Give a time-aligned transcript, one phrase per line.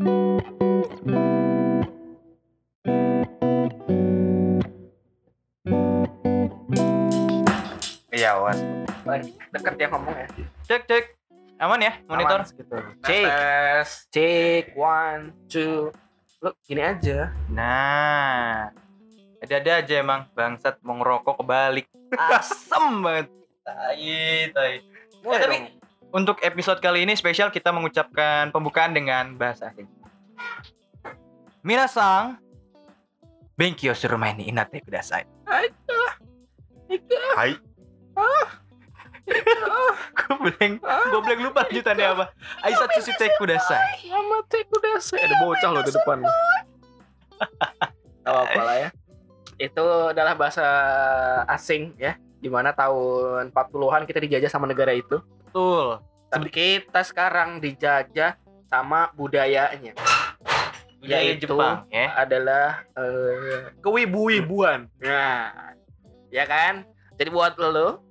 [0.00, 0.08] Iya,
[8.40, 8.56] awas.
[9.52, 10.24] Deket ya ngomongnya.
[10.64, 11.04] Cek cek.
[11.60, 12.40] Aman ya monitor?
[12.40, 12.76] Aman gitu.
[13.04, 13.28] Cek.
[13.28, 14.08] Tes.
[14.08, 14.64] Cek.
[14.72, 15.92] One, two.
[16.40, 17.36] Lu gini aja.
[17.52, 18.72] Nah.
[19.44, 21.84] Ada-ada aja emang bangsat mau ngerokok kebalik.
[22.40, 23.28] Asem banget.
[23.68, 24.80] Tai, tai.
[24.80, 25.79] Eh, tapi.
[26.10, 29.86] Untuk episode kali ini spesial kita mengucapkan pembukaan dengan bahasa asing.
[31.60, 32.40] Minasang,
[33.60, 35.28] Benkyo surumaini inate kudasai.
[37.36, 37.52] Hai.
[40.16, 42.24] Gue blank, gue blank lupa lanjutannya apa.
[42.64, 44.08] Aisatsu shite kudasai.
[44.08, 45.20] Yamate kudasai.
[45.22, 46.18] Ada bocah loh di depan.
[48.24, 48.88] Gak apa-apa lah ya.
[49.60, 49.84] Itu
[50.16, 50.66] adalah bahasa
[51.46, 52.16] asing ya.
[52.40, 55.20] Di mana tahun 40-an kita dijajah sama negara itu.
[55.20, 56.00] Betul.
[56.30, 59.98] Tapi kita sekarang dijajah sama budayanya.
[60.96, 62.12] Budaya Yaitu Jepang ya.
[62.14, 64.86] adalah eh, kewibu-wibuan.
[64.98, 65.50] Nah,
[66.28, 66.84] ya kan?
[67.16, 68.04] Jadi buat lo,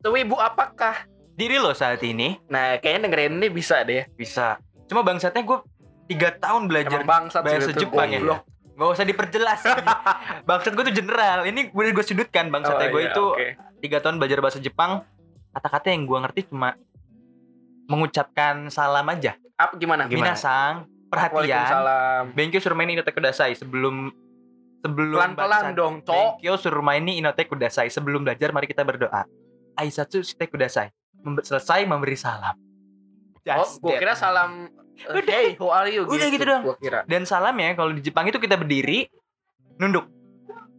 [0.00, 1.04] kewibu apakah?
[1.30, 4.04] Diri lo saat ini Nah, kayaknya dengerin ini bisa deh.
[4.10, 4.56] bisa.
[4.86, 5.58] Cuma bangsatnya gue
[6.06, 8.18] tiga tahun belajar Emang bangsat bahasa Jepang ya.
[8.18, 8.40] goblok.
[8.72, 9.60] Gak usah diperjelas.
[10.48, 11.44] bangsat gue tuh general.
[11.44, 13.46] Ini gue gue sudutkan bangsatnya Oh, gue iya, itu oke.
[13.80, 15.04] tiga tahun belajar bahasa Jepang.
[15.50, 16.78] Kata-kata yang gue ngerti cuma
[17.90, 19.34] mengucapkan salam aja.
[19.58, 20.06] Apa gimana?
[20.06, 20.32] Gimana?
[20.32, 21.42] Minasang, perhatian.
[21.42, 22.22] Waalaikumsalam.
[22.38, 24.14] Benkyo surumaini inote kudasai sebelum
[24.80, 26.38] sebelum Pelan-pelan dong, cok.
[26.38, 29.26] Benkyo surumaini inote kudasai sebelum belajar mari kita berdoa.
[29.74, 30.88] Aisatsu shite kudasai.
[31.26, 32.54] Mem- selesai memberi salam.
[33.50, 34.00] Oh, Just gue that.
[34.04, 34.70] kira salam
[35.08, 35.32] uh, Udah.
[35.32, 36.06] Hey, how are you?
[36.06, 36.62] Udah gitu doang.
[36.62, 37.02] Gue kira.
[37.10, 39.10] Dan salam ya kalau di Jepang itu kita berdiri
[39.82, 40.06] nunduk.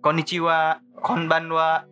[0.01, 1.85] Konnichiwa, konbanwa,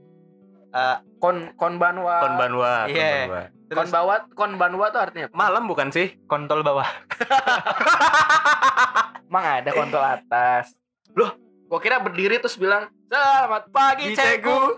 [0.69, 2.21] eh, Kon konbanwa.
[2.21, 3.25] Konbanwa, Iya.
[3.27, 3.41] konbanwa.
[3.65, 5.35] terus Konbanwa, konbanwa tuh artinya apa?
[5.35, 6.13] Malam bukan sih?
[6.25, 6.87] kontol bawah.
[9.29, 10.73] Emang ada kontol atas.
[11.11, 11.35] Loh,
[11.67, 14.73] gue kira berdiri terus bilang, "Selamat pagi, Cegu."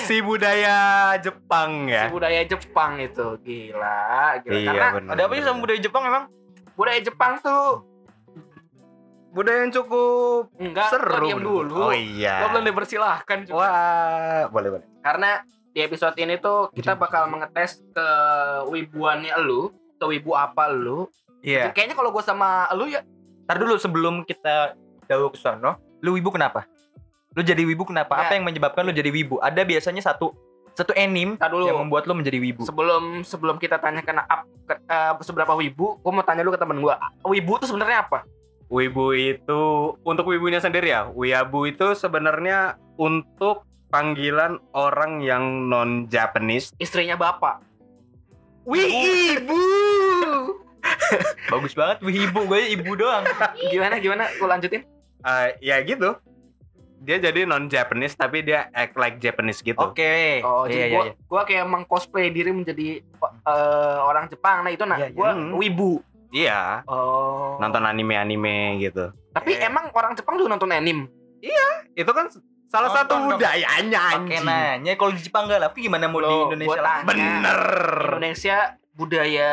[0.00, 0.76] Si budaya
[1.16, 2.02] Jepang Si ya.
[2.10, 4.52] budaya Jepang itu gila, gila.
[4.52, 5.10] Iya, Karena benar.
[5.16, 6.24] Ada apa sih sama budaya Jepang emang?
[6.74, 7.86] budaya Jepang tuh
[9.34, 11.10] budaya yang cukup enggak seru.
[11.10, 11.74] lo diam dulu.
[11.90, 12.46] Oh iya.
[12.46, 13.58] Lo belum dipersilahkan juga.
[13.58, 14.86] Wah, boleh boleh.
[15.02, 15.42] Karena
[15.74, 18.08] di episode ini tuh kita bakal mengetes ke
[18.70, 21.10] wibuannya lu, ke wibu apa lu.
[21.42, 21.74] Iya.
[21.74, 23.02] Kayaknya kalau gue sama lu ya
[23.44, 24.72] Ntar dulu sebelum kita
[25.04, 26.64] jauh ke sono, lu wibu kenapa?
[27.36, 28.16] Lu jadi wibu kenapa?
[28.16, 28.20] Ya.
[28.24, 29.36] Apa yang menyebabkan lu jadi wibu?
[29.44, 30.32] Ada biasanya satu
[30.72, 31.68] satu anime Ntar dulu.
[31.68, 32.64] yang membuat lu menjadi wibu.
[32.64, 36.60] sebelum sebelum kita tanya kena ap, ke, eh, seberapa wibu, gue mau tanya dulu ke
[36.64, 36.94] temen gue.
[37.28, 38.24] Wibu tuh sebenarnya apa?
[38.74, 39.62] Wibu itu
[40.02, 41.06] untuk wibunya sendiri ya.
[41.06, 46.74] Wiabu itu sebenarnya untuk panggilan orang yang non Japanese.
[46.82, 47.62] Istrinya bapak.
[48.66, 49.62] Wibu.
[51.54, 53.22] Bagus banget wibu, gue ibu doang.
[53.72, 54.26] Gimana gimana?
[54.34, 54.82] Gue lanjutin.
[55.22, 56.18] Eh, ya gitu.
[57.04, 59.78] Dia jadi non Japanese tapi dia act like Japanese gitu.
[59.78, 60.42] Oke.
[60.42, 61.12] Oh, Iya, jadi iya, gue iya.
[61.30, 63.04] gua kayak mengcosplay diri menjadi
[63.46, 64.66] eh, orang Jepang.
[64.66, 65.14] Nah itu nah, Iya, iya.
[65.14, 65.54] gue Hmm.
[65.54, 66.02] wibu.
[66.34, 66.82] Iya.
[66.84, 67.54] Oh.
[67.56, 69.14] Nonton anime-anime gitu.
[69.30, 69.64] Tapi Eh.
[69.64, 71.06] emang orang Jepang juga nonton anime.
[71.94, 72.26] Itu kan
[72.66, 74.42] salah Nonton satu budayanya Oke anjing.
[74.42, 76.98] nanya kalau di Jepang enggak tapi gimana mau di Loh, Indonesia gua lah?
[77.06, 77.60] Bener.
[78.10, 78.56] Indonesia
[78.90, 79.50] budaya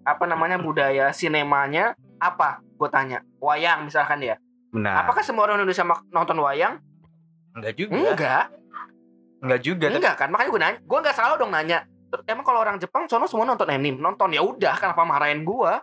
[0.00, 2.64] apa namanya budaya sinemanya apa?
[2.74, 3.20] Gue tanya.
[3.36, 4.40] Wayang misalkan ya.
[4.70, 5.04] Benar.
[5.04, 6.80] Apakah semua orang Indonesia mak- nonton wayang?
[7.52, 7.92] Enggak juga.
[7.94, 8.44] Enggak.
[9.38, 9.84] Enggak juga.
[9.86, 10.28] tapi- Enggak kan?
[10.32, 10.78] Makanya gue nanya.
[10.80, 11.84] Gue nggak salah dong nanya.
[12.24, 15.82] Emang kalau orang Jepang sono semua nonton anime, nonton ya udah kenapa marahin gua?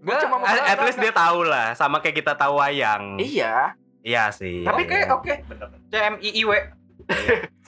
[0.00, 2.56] Gua Enggak, cuma mau At, at least enggak, dia tahu lah, sama kayak kita tahu
[2.56, 3.20] wayang.
[3.20, 3.76] Iya.
[4.00, 4.64] Iya sih.
[4.64, 5.34] Tapi kayak oke.
[5.90, 6.50] CMIIW.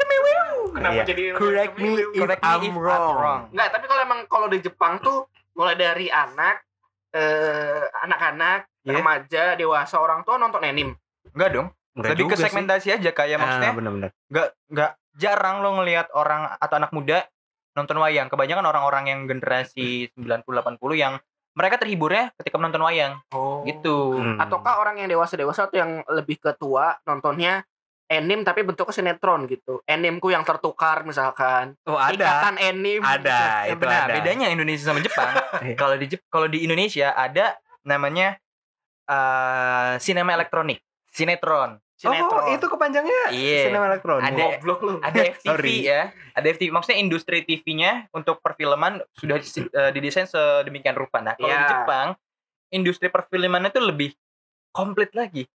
[0.73, 1.05] Kenapa Iya.
[1.05, 3.15] jadi Correct me if Correct me I'm if I'm wrong.
[3.15, 3.41] wrong.
[3.53, 6.65] Enggak, tapi kalau emang kalau di Jepang tuh mulai dari anak
[7.13, 8.93] eh anak-anak, Iya.
[8.97, 10.97] remaja, dewasa, orang tua nonton anime.
[11.29, 11.69] Enggak dong.
[11.93, 12.45] Enggak Lebih ke juga sih.
[12.49, 14.11] segmentasi aja kayak Ah, maksudnya bener-bener.
[14.27, 17.29] nggak nggak jarang lo ngelihat orang atau anak muda
[17.73, 18.33] nonton wayang.
[18.33, 21.15] Kebanyakan orang-orang yang generasi 90 80 yang
[21.53, 23.61] mereka terhiburnya ketika menonton wayang Oh.
[23.63, 24.17] gitu.
[24.17, 24.37] Hmm.
[24.37, 27.61] Ataukah orang yang dewasa-dewasa atau yang lebih ketua nontonnya
[28.09, 29.81] anime tapi bentuknya sinetron gitu.
[29.85, 31.73] Animeku yang tertukar misalkan.
[31.85, 32.13] Oh, ada.
[32.13, 33.01] Ikatan anime.
[33.01, 34.15] Ada, Ya itu benar, ada.
[34.15, 35.33] bedanya Indonesia sama Jepang.
[35.81, 38.37] kalau di Jep- kalau di Indonesia ada namanya
[39.05, 41.81] eh sinema elektronik, sinetron.
[42.03, 42.43] Sinetron.
[42.43, 43.71] Oh, itu kepanjangnya Iya.
[43.71, 44.27] sinema elektronik.
[44.27, 44.93] Ada- Goblok lu.
[44.99, 45.77] Ada FTV Sorry.
[45.87, 46.03] ya.
[46.35, 51.23] Ada FTV maksudnya industri TV-nya untuk perfilman sudah eh, didesain sedemikian rupa.
[51.23, 51.71] Nah, kalau di Iya.
[51.71, 52.09] Jepang
[52.69, 54.11] industri perfilmannya itu lebih
[54.75, 55.47] komplit lagi.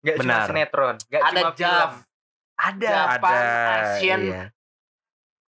[0.00, 1.90] Gak cuma sinetron, gak Ada cuma film.
[2.56, 2.90] Ada.
[2.90, 4.42] Japan Asian iya.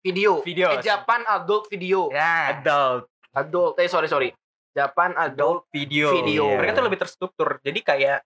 [0.02, 0.32] video.
[0.42, 0.68] Video.
[0.74, 2.10] Eh, Japan adult video.
[2.10, 2.58] Ya.
[2.58, 3.06] Adult.
[3.32, 3.78] Adult.
[3.78, 4.34] Eh sorry sorry.
[4.74, 6.10] Japan adult video.
[6.16, 6.50] Video.
[6.50, 7.62] Mereka tuh lebih terstruktur.
[7.62, 8.26] Jadi kayak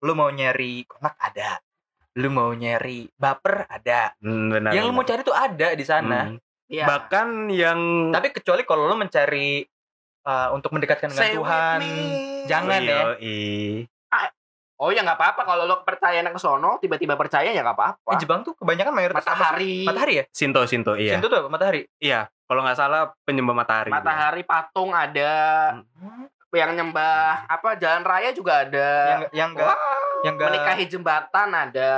[0.00, 1.60] lu mau nyari konak ada.
[2.18, 4.16] Lu mau nyari baper ada.
[4.18, 4.72] Hmm, benar.
[4.72, 5.10] yang lu mau benar.
[5.14, 6.20] cari tuh ada di sana.
[6.26, 6.36] Hmm.
[6.70, 9.60] ya Bahkan yang Tapi kecuali kalau lu mencari
[10.24, 11.78] uh, untuk mendekatkan dengan Say Tuhan,
[12.48, 12.98] jangan ya.
[13.16, 13.40] Yoi.
[14.80, 18.24] oh ya nggak apa-apa kalau lo percaya ke sono tiba-tiba percaya ya nggak apa-apa Eh,
[18.24, 20.24] Jepang tuh kebanyakan mayoritas matahari Matahari ya?
[20.32, 21.20] Sinto Sinto iya.
[21.20, 21.52] Shinto tuh apa?
[21.52, 21.84] Matahari.
[22.00, 23.92] Iya, kalau nggak salah penyembah matahari.
[23.92, 25.32] matahari patung ada
[26.00, 26.29] Hmm.
[26.56, 29.76] Yang nyembah apa jalan raya juga ada Yang yang enggak
[30.26, 31.92] yang enggak menikahi jembatan ada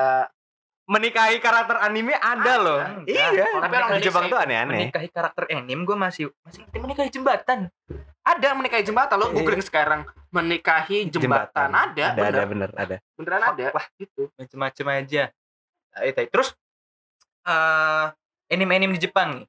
[0.83, 2.83] Menikahi karakter anime ada loh.
[3.07, 3.31] Iya.
[3.55, 4.91] Kalau Tapi orang di Jepang tuh aneh-aneh.
[4.91, 7.71] menikahi karakter anime gue masih masih menikahi jembatan.
[8.23, 9.35] ada menikahi jembatan lo Iya.
[9.35, 10.01] googling sekarang
[10.31, 12.31] menikahi jembatan, ada, ada, bener.
[12.35, 12.97] ada bener ada.
[13.19, 13.87] beneran ada Wah.
[13.99, 15.23] gitu Macem-macem aja.
[15.95, 16.23] Nah, itu.
[16.31, 16.49] Terus
[17.47, 18.07] eh
[18.51, 19.47] anime-anime di Jepang nih.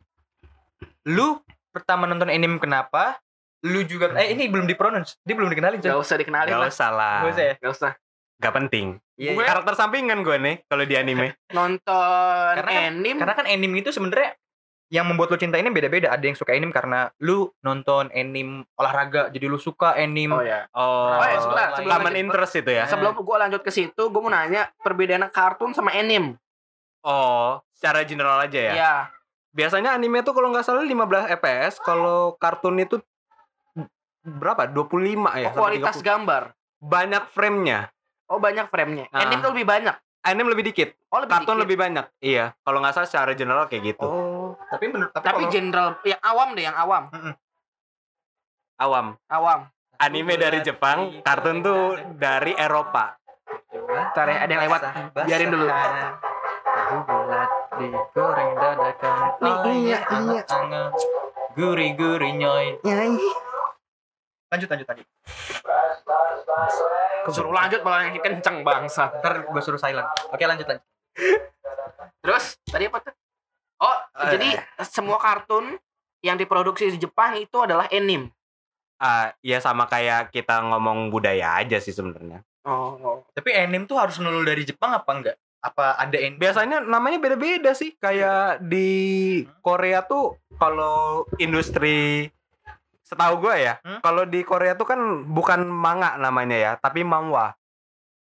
[1.11, 1.41] Lu
[1.73, 3.17] pertama nonton anime kenapa?
[3.63, 5.15] Lu juga eh ini belum dipronounce.
[5.21, 6.00] Dia belum dikenalin, gak coy.
[6.00, 7.19] usah dikenalin Gak lah usah lah.
[7.21, 7.54] Gak usah ya?
[7.57, 7.92] gak usah
[8.36, 8.88] Gak penting.
[9.15, 9.50] Iya, Gue- iya.
[9.50, 11.31] Karakter sampingan gue nih kalau di anime.
[11.57, 14.36] nonton Karena kan- anime Karena kan anime itu sebenarnya
[14.89, 16.12] yang membuat lu cinta anime beda-beda.
[16.12, 20.33] Ada yang suka anime karena lu nonton anime olahraga, jadi lu suka anime.
[20.33, 22.19] oh ya Oh, Oh, ya, sebentar, sebelum lanjut.
[22.19, 22.83] interest itu ya.
[22.86, 26.36] sebelum gue lanjut ke situ gue mau nanya perbedaan kartun sama anime
[27.00, 28.74] Oh, secara general aja ya.
[28.75, 28.94] ya
[29.50, 30.98] Biasanya anime tuh kalau nggak salah 15
[31.31, 32.98] fps, kalau kartun itu
[34.24, 34.66] berapa?
[34.66, 35.50] 25 ya.
[35.50, 36.10] oh, kualitas sampai 30.
[36.10, 36.44] gambar
[36.80, 37.80] banyak frame-nya.
[38.25, 39.22] oh banyak frame-nya Ah.
[39.22, 41.64] anime tuh lebih banyak Anime lebih dikit, oh lebih kartun dikit.
[41.68, 42.06] lebih banyak.
[42.18, 44.08] Iya, kalau nggak salah secara general kayak gitu.
[44.08, 47.04] oh Tapi menurut tapi, tapi kalau- general yang awam deh yang awam
[48.78, 49.06] Awam.
[49.28, 49.60] awam
[49.96, 51.81] Anime dari Jepang, kartun tuh
[52.16, 53.20] dari Eropa.
[53.72, 54.81] Ntar ya, ada yang lewat.
[55.22, 55.68] Biarin dulu.
[55.68, 59.16] Tahu bulat digoreng dadakan.
[59.38, 59.56] Nih,
[59.86, 60.42] iya, iya.
[61.54, 62.80] Gurih-gurih nyoy.
[64.53, 65.01] Lanjut lanjut tadi.
[67.25, 70.05] suruh lanjut malah yang kenceng bangsa Ntar gue suruh silent.
[70.29, 70.85] Oke lanjut lanjut.
[72.19, 73.13] terus tadi apa tuh
[73.79, 74.29] oh Eh.
[74.33, 74.50] jadi
[74.85, 75.75] semua kartun
[76.21, 78.31] yang diproduksi di Jepang itu adalah anime
[78.95, 82.39] Ah, ya sama kayak kita ngomong budaya aja sih sebenarnya.
[82.63, 83.17] oh, oh.
[83.35, 85.35] Tapi anime tuh harus nulul dari Jepang apa enggak?
[85.59, 86.39] Apa ada anime?
[86.39, 88.00] Biasanya namanya beda-beda sih.
[88.00, 88.88] Kayak di
[89.59, 92.31] Korea tuh kalau industri
[93.13, 94.01] setahu gue ya, Hmm?
[94.01, 95.00] kalau di Korea tuh kan
[95.30, 97.54] bukan manga namanya ya, tapi manhwa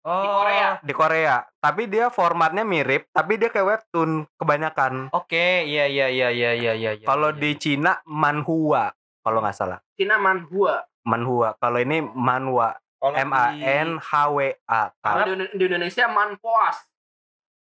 [0.06, 1.36] Oh, di Korea di Korea.
[1.58, 5.10] Tapi dia formatnya mirip, tapi dia kayak webtoon kebanyakan.
[5.10, 6.90] Oke, iya iya iya iya iya iya.
[6.94, 7.38] iya, Kalau iya.
[7.42, 8.94] di Cina manhua
[9.26, 9.82] kalau nggak salah.
[9.98, 11.58] Cina manhua Manhua.
[11.58, 12.78] Kalau ini manhwa.
[13.02, 14.90] M A N H W A.
[14.98, 16.90] kalau di, di Indonesia manpoas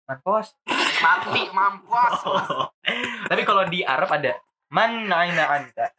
[0.09, 0.57] Manpos.
[1.03, 2.17] mati mampuas
[3.29, 4.37] Tapi kalau di Arab ada
[4.71, 5.91] man anta.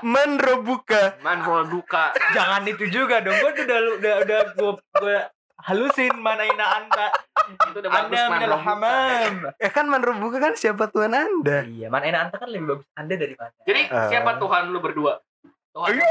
[0.00, 1.18] Menrebuka.
[1.20, 3.34] manhua duka Jangan itu juga dong.
[3.34, 5.16] Gue tuh udah udah udah gue gue
[5.58, 7.10] halusin man aina anta.
[7.66, 9.32] itu udah bagus Anda minal hamam.
[9.56, 11.64] Eh kan menrebuka kan siapa Tuhan Anda?
[11.64, 13.50] Iya, man aina anta kan lebih bagus Anda dari mana?
[13.62, 14.06] jadi Eh.
[14.08, 15.18] siapa Tuhan lu berdua
[15.70, 16.04] Tuhan Ayo.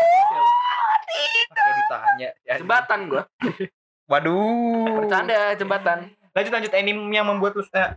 [1.47, 2.29] Pakai ditanya.
[2.43, 3.23] Ya, jembatan gua
[4.11, 5.03] Waduh.
[5.03, 7.89] bercanda jembatan Lanjut lanjut anime yang membuat lu eh,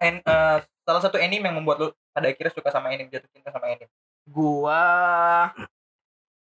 [0.00, 3.48] en, eh, salah satu anime yang membuat lu pada akhirnya suka sama anime jatuh cinta
[3.48, 3.86] sama anime.
[4.24, 4.82] Gua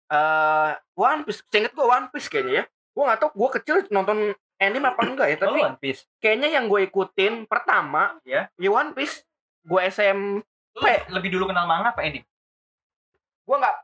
[0.07, 4.19] eh One Piece seinget gua One Piece kayaknya ya gua nggak tahu gua kecil nonton
[4.57, 6.05] anime apa enggak ya Oh, tapi One Piece.
[6.19, 8.53] kayaknya yang gue ikutin pertama Ya.
[8.55, 9.25] ya One Piece
[9.63, 12.29] gue SM Lu lebih dulu kenal manga apa anime?
[13.41, 13.77] gue nggak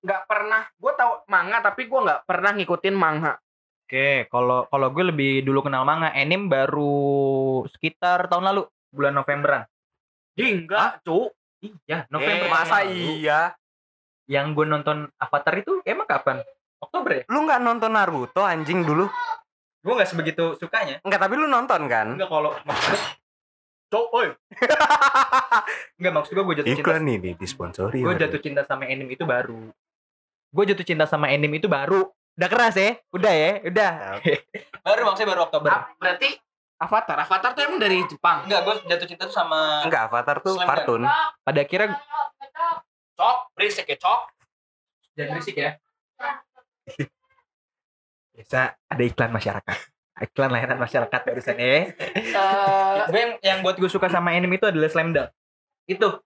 [0.00, 3.36] nggak pernah gue tahu manga tapi gue nggak pernah ngikutin manga
[3.84, 6.88] Oke, kalau kalau gue lebih dulu kenal manga, anime baru
[7.68, 9.62] sekitar tahun lalu, bulan Novemberan.
[10.40, 11.28] enggak cu
[11.64, 12.46] Iya, November.
[12.46, 13.40] Eh, Masa iya?
[14.28, 16.40] Yang gue nonton Avatar itu emang kapan?
[16.80, 17.22] Oktober ya?
[17.32, 19.08] Lu nggak nonton Naruto anjing dulu?
[19.84, 21.00] Gue nggak sebegitu sukanya.
[21.04, 22.16] Enggak, tapi lu nonton kan?
[22.16, 23.00] Enggak kalau maksud
[23.92, 24.28] cu oi
[26.00, 26.82] enggak maksud gue gue jatuh cinta.
[26.82, 28.00] Iklan nih di disponsori.
[28.00, 29.70] Gue jatuh cinta sama anime itu baru.
[30.50, 32.08] Gue jatuh cinta sama anime itu baru.
[32.34, 32.98] Udah keras ya?
[33.14, 33.52] Udah ya?
[33.62, 33.92] Udah.
[34.86, 35.70] baru maksudnya baru Oktober.
[35.70, 36.28] Ah, berarti
[36.80, 40.58] Avatar Avatar tuh emang dari Jepang Enggak, gue jatuh cinta tuh sama Enggak, Avatar tuh
[40.58, 41.02] Slam kartun.
[41.46, 41.96] pada akhirnya
[43.14, 44.20] cok berisik ya cok
[45.14, 45.70] jangan berisik ya.
[48.34, 49.78] Biasa ada iklan masyarakat.
[50.26, 51.66] Iklan layanan masyarakat barusan ya.
[51.66, 51.84] Eh,
[53.10, 55.30] gue yang, yang buat gue suka sama anime itu adalah Slam Dunk.
[55.86, 56.18] Itu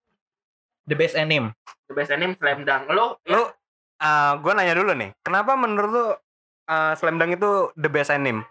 [0.88, 1.52] the best anime.
[1.88, 3.44] the best anime Slam Dunk lo Lu
[4.00, 6.06] eh gue nanya dulu nih, kenapa menurut lu
[6.68, 8.44] eh, Slam Dunk itu the best anime?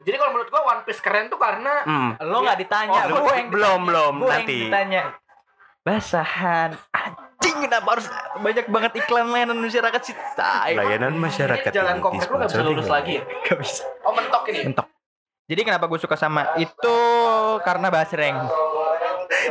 [0.00, 2.10] Jadi kalau menurut gue One Piece keren tuh karena Hmm.
[2.22, 3.84] Lo nggak ditanya, Oh, gue yang belum, ditanya.
[3.84, 4.56] belum, Gue yang nanti.
[4.62, 5.02] ditanya.
[5.80, 6.70] Basahan.
[6.90, 11.70] anjing kenapa harus banyak banget iklan layanan masyarakat sih tai Layanan masyarakat.
[11.70, 13.22] Ini jalan komplek lu gak bisa lulus oleh- lagi ya?
[13.42, 14.58] Gak bisa Oh mentok ini.
[14.64, 14.86] mentok
[15.46, 16.96] jadi kenapa gue suka sama itu
[17.62, 18.36] karena basreng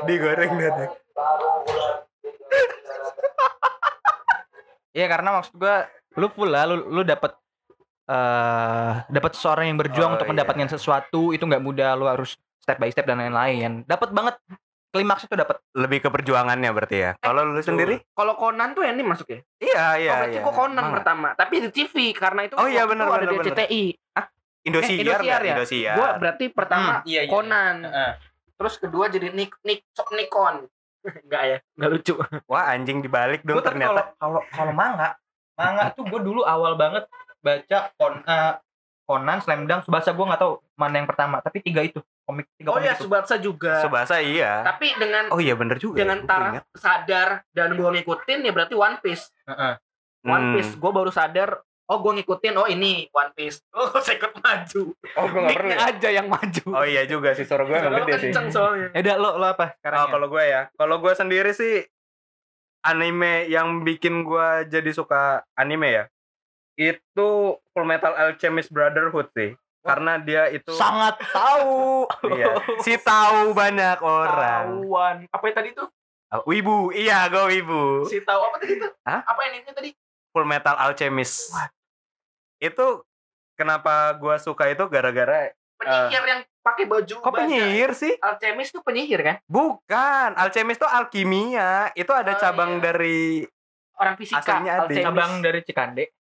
[0.04, 0.92] Digoreng dadak.
[4.92, 5.76] Iya karena maksud gue
[6.16, 7.34] lu full lah lu lu dapat
[8.08, 10.34] eh dapat seseorang yang berjuang Oh, untuk iya.
[10.34, 14.36] mendapatkan sesuatu itu nggak mudah lu harus step by step dan lain-lain dapat banget
[14.88, 17.12] klimaks itu dapat Lebih ke perjuangannya berarti ya.
[17.20, 18.02] Kalau lu sendiri?
[18.16, 19.40] Kalau Conan tuh ini masuk ya?
[19.60, 20.42] Iya, iya, oh, iya.
[20.42, 23.52] gua Conan Emang pertama, tapi di TV karena itu Oh, iya, benar, ada benar, di.
[23.52, 23.84] CTI.
[24.66, 25.54] Indosiar, Eh, Indosiar ya?
[25.54, 25.96] Indosiar.
[26.00, 27.76] Gua berarti pertama iya, Conan.
[28.58, 29.86] Terus kedua jadi Nik Nik
[30.18, 30.66] Nikon.
[31.28, 31.58] Enggak ya?
[31.78, 32.14] Enggak lucu.
[32.50, 34.18] Wah, anjing dibalik dong Gue tapi kalau ternyata.
[34.18, 35.10] kalau kalau manga,
[35.54, 37.06] manga tuh gue dulu awal banget
[37.48, 38.54] baca Kon, eh,
[39.02, 42.70] Conan, Slam Dunk, Subasa gue nggak tahu mana yang pertama, tapi tiga itu komik tiga
[42.70, 43.08] Oh komik ya itu.
[43.08, 43.80] Subatsa juga.
[43.80, 44.60] Subasa iya.
[44.62, 45.96] Tapi dengan Oh iya bener juga.
[45.98, 49.32] dengan Gua taraf sadar dan gua ngikutin ya berarti One Piece.
[49.48, 49.74] Heeh.
[50.22, 50.54] One Hmm.
[50.54, 53.64] Piece gua baru sadar oh gua ngikutin oh ini One Piece.
[53.72, 54.82] Oh saya ikut maju.
[55.16, 55.72] Oh, gua nggak perlu.
[55.72, 55.78] Ya?
[55.88, 56.64] aja yang maju.
[56.68, 58.22] Oh iya juga sih suara gue Kalau gede sih.
[58.28, 58.88] kenceng soalnya.
[58.92, 60.00] Ya udah lo lo apa sekarang?
[60.04, 61.80] Oh, kalau gue ya, kalau gue sendiri sih
[62.82, 65.22] anime yang bikin gue jadi suka
[65.54, 66.04] anime ya,
[66.78, 67.30] itu
[67.74, 72.06] Full Metal Alchemist Brotherhood sih, karena dia itu sangat tahu.
[72.38, 72.54] iya,
[72.86, 74.86] si tahu banyak orang.
[74.86, 75.16] Tahuan.
[75.34, 75.90] Apa yang tadi tuh?
[76.28, 78.06] Oh, Wibu, iya gue wibu.
[78.06, 78.92] Si tahu apa tadi tuh?
[79.08, 79.24] Hah?
[79.26, 79.90] Apa yang ini tadi?
[80.36, 81.56] Full Metal Alchemist.
[82.62, 83.08] Itu
[83.58, 88.18] kenapa gue suka itu gara-gara Penyihir yang pakai baju kok penyihir sih?
[88.18, 89.36] Alchemist tuh penyihir kan?
[89.46, 91.94] Bukan, alchemist itu alkimia.
[91.94, 92.82] Itu ada Oh, cabang iya.
[92.82, 93.46] dari
[93.98, 94.42] Orang fisika.
[94.42, 94.86] Aslinya.
[94.90, 96.17] Cabang dari Cikande.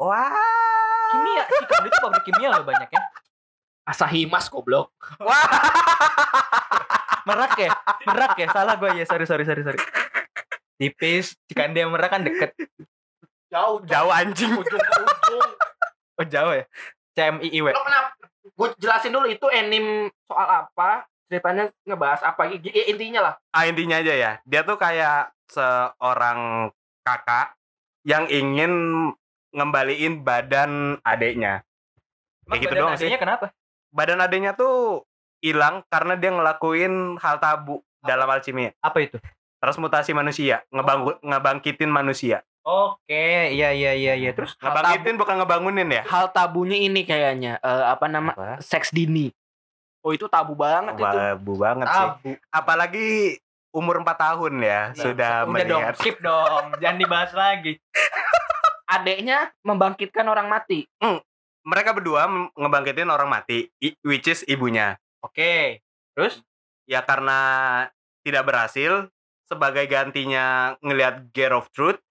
[0.00, 0.32] Wah.
[1.10, 3.02] Kimia, Cikande itu pabrik kimia loh banyak ya.
[3.84, 4.94] Asahimas goblok.
[5.18, 5.44] Wah.
[7.26, 7.70] Merak ya?
[8.06, 8.46] Merak ya?
[8.48, 9.04] Salah gue ya.
[9.04, 9.78] Sorry sorry sorry sorry.
[10.78, 12.56] Tipis, Cikande yang Merak kan deket.
[13.50, 14.54] Jauh, Jauh anjing.
[14.54, 15.48] ujung ke ujung.
[16.16, 16.64] Oh jauh ya?
[17.12, 17.66] CMIIW.
[17.74, 18.08] Lo kenapa?
[18.54, 21.04] Gue jelasin dulu itu anime soal apa?
[21.26, 22.46] Ceritanya ngebahas apa?
[22.46, 23.34] I- Intinya lah.
[23.50, 24.32] Ah, intinya aja ya.
[24.46, 26.70] Dia tuh kayak seorang
[27.02, 27.58] kakak
[28.06, 28.72] yang ingin
[29.54, 31.62] ngembaliin badan adeknya.
[32.50, 33.08] Kayak gitu doang sih.
[33.14, 33.54] Kenapa?
[33.90, 35.06] Badan adeknya tuh
[35.42, 38.74] hilang karena dia ngelakuin hal tabu dalam alkimia.
[38.82, 39.16] Apa itu?
[39.60, 42.40] Transmutasi manusia, ngebang ngebangkitin manusia.
[42.60, 44.30] Oke, iya iya iya iya.
[44.36, 46.02] Terus Ngebangkitin bukan ngebangunin ya?
[46.08, 48.36] Hal tabunya ini kayaknya eh, apa nama?
[48.36, 48.60] Apa?
[48.60, 49.32] Seks dini.
[50.00, 51.04] Oh itu tabu banget itu.
[51.04, 51.96] Babu banget sih.
[51.96, 52.30] tabu.
[52.48, 53.08] Apalagi
[53.70, 55.94] umur 4 tahun ya sudah Udah dong, melihat.
[55.96, 56.64] skip dong.
[56.80, 57.76] Jangan dibahas lagi.
[58.90, 60.82] Adeknya membangkitkan orang mati.
[61.62, 62.26] Mereka berdua
[62.58, 64.98] ngebangkitin orang mati, i- which is ibunya.
[65.22, 65.84] Oke.
[66.16, 66.42] Terus
[66.90, 67.38] ya karena
[68.26, 69.06] tidak berhasil
[69.46, 72.02] sebagai gantinya ngelihat Gear of Truth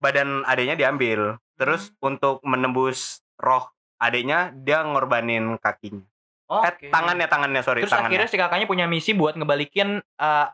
[0.00, 6.04] badan adiknya diambil terus untuk menembus roh adiknya dia ngorbanin kakinya
[6.46, 6.92] eh Oke.
[6.92, 10.46] tangannya tangannya sorry Terus tangannya akhirnya si kakaknya punya misi buat ngebalikin eh,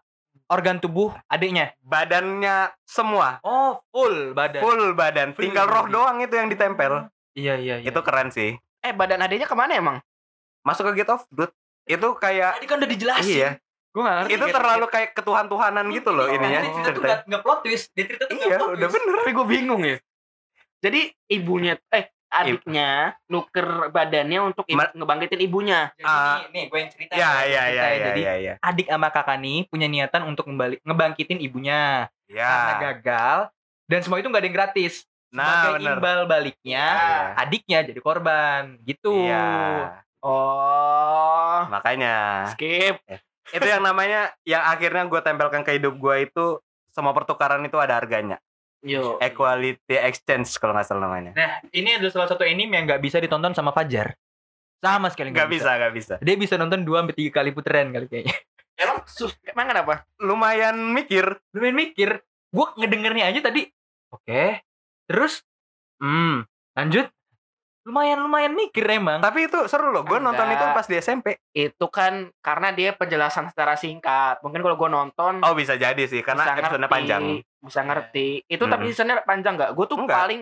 [0.52, 1.72] organ tubuh adiknya.
[1.80, 4.60] badannya semua Oh, full badan.
[4.60, 5.92] full badan Full tinggal roh body.
[5.92, 7.88] doang itu yang ditempel Iya iya iya.
[7.88, 9.96] itu keren sih Eh badan adeknya ke mana emang?
[10.60, 13.24] masuk ke Gear of Truth itu kayak Tadi kan udah dijelasin.
[13.26, 13.50] iya
[13.90, 14.32] Gue gak ngerti.
[14.34, 17.86] itu terlalu kayak ketuhan-tuhanan gitu loh Iya, ininya Tadi cerita tuh nggak- nggak plot twist.
[17.90, 18.94] Dia cerita tuh iya plot udah twist.
[18.94, 19.96] bener Tapi gue bingung ya.
[20.78, 22.88] Jadi ibunya eh adiknya
[23.28, 25.92] nuker badannya untuk ngebangkitin ibunya.
[25.94, 26.40] Jadi Ah.
[26.40, 27.12] nih, nih gue yang cerita.
[27.12, 29.86] ya gue ya yang ya cerita ya Jadi ya ya adik sama kakak nih punya
[29.86, 33.38] niatan untuk kembali ngebangkitin ibunya karena ya gagal
[33.84, 34.94] dan semua itu nggak ada yang gratis.
[35.28, 37.20] nah Sebagai bener imbal baliknya Iya.
[37.38, 39.12] adiknya jadi korban gitu.
[39.14, 39.48] Iya.
[40.22, 41.66] Oh.
[41.68, 43.00] Makanya Skip.
[43.48, 46.44] itu yang namanya yang akhirnya gue tempelkan ke hidup gue itu
[46.88, 48.36] semua pertukaran itu ada harganya.
[48.82, 49.22] Yo.
[49.22, 51.32] Equality exchange kalau nggak salah namanya.
[51.38, 54.18] Nah, ini adalah salah satu anime yang nggak bisa ditonton sama Fajar.
[54.82, 56.14] Sama sekali Nggak bisa, nggak bisa.
[56.18, 58.34] Dia bisa nonton 2 sampai 3 kali putaran kali kayaknya.
[58.82, 60.02] Emang sus emang kenapa?
[60.18, 61.38] Lumayan mikir.
[61.54, 62.10] Lumayan mikir.
[62.50, 63.70] Gue ngedengernya aja tadi.
[64.10, 64.66] Oke.
[65.06, 65.46] Terus
[66.02, 66.42] hmm,
[66.74, 67.06] lanjut.
[67.86, 69.22] Lumayan lumayan mikir emang.
[69.22, 70.02] Tapi itu seru loh.
[70.02, 71.38] Gue nonton itu pas di SMP.
[71.54, 74.42] Itu kan karena dia penjelasan secara singkat.
[74.42, 77.22] Mungkin kalau gue nonton Oh bisa jadi sih karena bisa episodenya ngerti, panjang.
[77.62, 78.42] Bisa ngerti.
[78.44, 78.92] Itu tapi Mm-mm.
[78.92, 79.70] seasonnya panjang nggak?
[79.72, 80.18] Gue tuh Enggak.
[80.18, 80.40] paling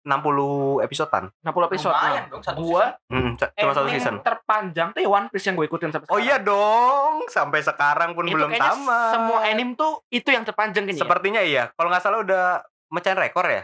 [0.00, 1.28] 60 episodean.
[1.38, 1.92] 60 episode.
[1.92, 4.16] Lumayan dong, satu Gua Hmm, c- cuma satu season.
[4.20, 6.24] terpanjang tuh ya One Piece yang gue ikutin sampai Oh sekarang.
[6.24, 9.12] iya dong, sampai sekarang pun Itu belum tamat.
[9.12, 10.96] Semua anime tuh itu yang terpanjang ya?
[10.96, 11.68] Sepertinya iya.
[11.70, 12.44] Kalau nggak salah udah
[12.88, 13.62] mecahin rekor ya.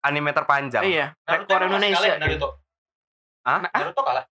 [0.00, 0.82] Anime terpanjang.
[0.82, 1.96] Iya, Naruto rekor emang Indonesia.
[1.98, 2.48] sekalian, Naruto.
[3.42, 3.58] Hah?
[3.58, 4.24] Nah, Naruto kalah.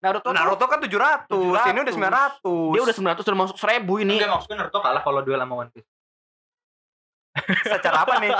[0.00, 1.32] Naruto, Naruto kan 700,
[1.66, 1.94] ini udah
[2.40, 2.72] 900.
[2.72, 4.16] dia udah 900 udah masuk 1000 ini.
[4.16, 5.88] Enggak maksudnya Naruto kalah kalau duel sama One Piece.
[7.64, 8.32] Secara apa nih?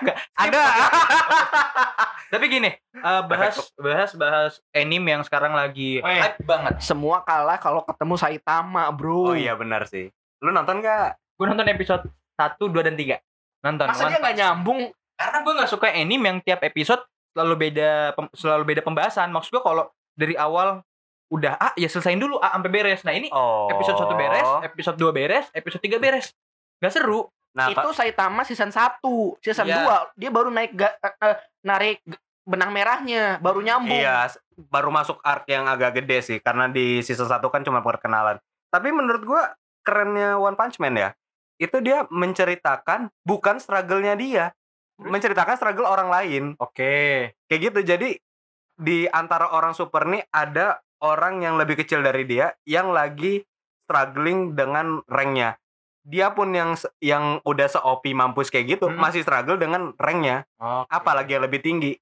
[0.00, 0.16] Enggak.
[0.34, 0.62] Ada.
[2.32, 6.20] Tapi gini, eh, bahas bahas bahas anime yang sekarang lagi Eh.
[6.20, 6.82] hype banget.
[6.82, 9.30] Semua kalah kalau ketemu Saitama, bro.
[9.30, 10.10] Oh iya benar sih.
[10.42, 11.14] Lu nonton gak?
[11.34, 12.02] Gue nonton episode
[12.34, 13.22] 1, 2 dan 3.
[13.62, 13.86] Nonton.
[13.88, 14.40] Masa dia nggak Punch.
[14.42, 14.80] nyambung?
[15.14, 17.00] Karena gue nggak suka anime yang tiap episode
[17.32, 17.90] selalu beda
[18.34, 19.30] selalu beda pembahasan.
[19.30, 20.82] Maksud gue kalau dari awal
[21.26, 23.02] udah A ya selesain dulu A sampai beres.
[23.02, 23.66] Nah, ini Oh.
[23.68, 26.34] episode 1 beres, episode 2 beres, episode 3 beres.
[26.78, 27.30] Gak seru.
[27.56, 29.40] Nah, itu Saitama season 1.
[29.40, 29.80] Season Iya.
[30.12, 32.04] 2 dia baru naik ga- eh, narik
[32.46, 33.96] benang merahnya, baru nyambung.
[33.96, 34.30] Iya,
[34.68, 38.36] baru masuk arc yang agak gede sih karena di season 1 kan cuma perkenalan.
[38.68, 39.42] Tapi menurut gua
[39.82, 41.10] kerennya One Punch Man ya,
[41.56, 44.44] itu dia menceritakan bukan struggle-nya dia,
[45.00, 46.44] menceritakan struggle orang lain.
[46.60, 47.32] Oke.
[47.48, 47.80] Kayak gitu.
[47.82, 48.10] Jadi
[48.76, 53.40] di antara orang super nih ada orang yang lebih kecil dari dia yang lagi
[53.86, 55.56] struggling dengan ranknya.
[56.06, 58.94] Dia pun yang yang udah se-OP mampus kayak gitu Hmm.
[58.96, 60.46] masih struggle dengan ranknya,
[60.86, 61.98] apalagi yang lebih tinggi.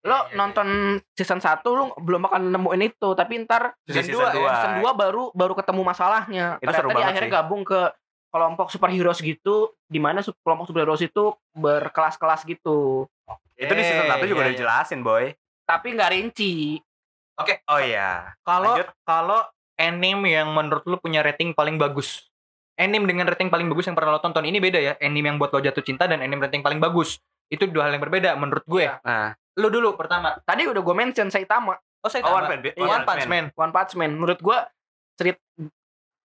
[0.00, 0.66] Lo nonton
[1.12, 4.50] season 1 lu belum akan nemuin itu, tapi ntar Season season dua ya, 2.
[4.52, 6.46] season 2 baru baru ketemu masalahnya.
[6.56, 7.36] Itu Ternyata seru dia banget akhirnya sih.
[7.36, 7.80] gabung ke
[8.28, 13.06] kelompok superheroes gitu di mana su- kelompok superheroes itu berkelas-kelas gitu.
[13.54, 14.54] Itu di season 1 juga Iya, udah iya.
[14.56, 15.24] dijelasin, boy.
[15.62, 16.82] Tapi nggak rinci.
[17.64, 18.34] Oh iya.
[18.40, 19.40] Kalau kalau
[19.74, 22.26] anime yang menurut lu punya rating paling bagus.
[22.72, 24.92] Anime dengan rating paling bagus yang pernah lo tonton ini beda ya.
[24.98, 27.20] Anime yang buat lo jatuh cinta dan anime rating paling bagus.
[27.52, 28.88] Itu dua hal yang berbeda menurut gue.
[28.88, 28.96] Iya.
[29.04, 30.32] Nah, Lu dulu pertama.
[30.40, 32.48] Tadi udah gue mention Saitama, Oh, saya Oh, tambah.
[32.48, 33.44] One Punch- One One Punch Man.
[33.52, 34.10] One Punch Man.
[34.16, 34.58] Menurut gue
[35.14, 35.36] cerit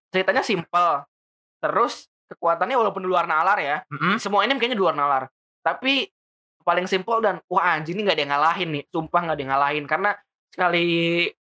[0.10, 0.90] ceritanya simple.
[1.60, 3.78] Terus kekuatannya walaupun di luar nalar ya.
[3.92, 4.16] Mm-mm.
[4.18, 5.24] Semua anime kayaknya di luar nalar.
[5.62, 6.08] Tapi
[6.64, 8.84] paling simple dan wah anjing ini nggak ada yang ngalahin nih.
[8.88, 10.12] Sumpah nggak ada yang ngalahin karena
[10.52, 10.86] sekali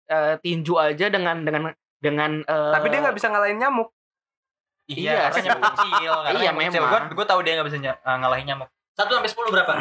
[0.08, 1.62] eh, tinju aja dengan dengan
[2.00, 3.92] dengan eh, tapi dia nggak bisa ngalahin nyamuk.
[4.88, 6.14] Iya, karena nyamuk kecil.
[6.16, 6.82] karena Iya, nyamuk kecil.
[6.82, 7.04] memang.
[7.12, 8.70] Gue gue tahu dia nggak bisa ny- uh, ngalahin nyamuk.
[8.96, 9.74] Satu sampai sepuluh berapa?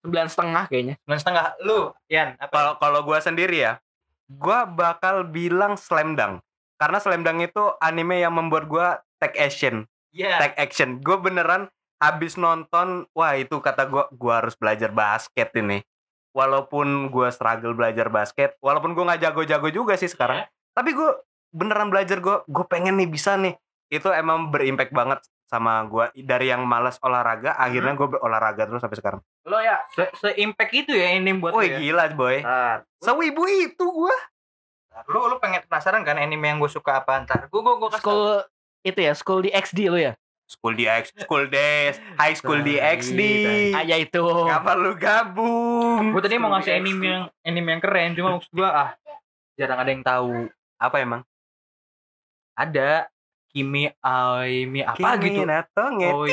[0.00, 0.94] sembilan setengah kayaknya.
[1.04, 1.44] Sembilan setengah.
[1.60, 2.52] Lu, Yan, apa?
[2.56, 3.72] Kalau kalau gua sendiri ya,
[4.32, 6.40] gua bakal bilang Slam Dunk.
[6.80, 8.86] Karena Slam Dunk itu anime yang membuat gua
[9.20, 9.84] take action,
[10.16, 10.40] Iya.
[10.40, 11.04] take action.
[11.04, 11.68] Gua beneran
[12.00, 15.84] habis nonton, wah itu kata gua gua harus belajar basket ini.
[16.32, 21.20] Walaupun gua struggle belajar basket, walaupun gua nggak jago-jago juga sih sekarang, tapi gua
[21.52, 23.52] beneran belajar gua gua pengen nih bisa nih.
[23.90, 28.98] Itu emang berimpact banget sama gua dari yang malas olahraga, akhirnya gua berolahraga terus sampai
[29.02, 29.20] sekarang.
[29.44, 29.82] Lo ya.
[29.90, 31.82] Se, se-impact itu ya anime buat ya?
[31.82, 32.38] gila boy.
[32.40, 32.86] Ntar.
[33.02, 34.14] Sewibu itu gua.
[35.10, 37.46] Lu lu pengen penasaran kan anime yang gue suka apa ntar?
[37.48, 37.88] Gue gue gue.
[37.98, 38.42] School
[38.82, 40.14] itu ya, school di XD lo ya.
[40.50, 43.20] School DX, School Days, High School Tai, DXD.
[43.22, 43.70] tai.
[43.70, 44.18] Ah ya itu.
[44.18, 46.10] Ngapa lu gabung?
[46.10, 48.98] Gue tadi mau ngasih anime yang anime yang keren, cuma maksud gue ah
[49.54, 50.50] jarang ada yang tahu.
[50.82, 51.22] Apa emang?
[52.58, 53.06] Ada
[53.50, 55.42] Kimi Aimi apa gitu.
[55.42, 56.24] Minato Oh.